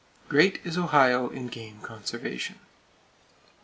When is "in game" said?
1.29-1.79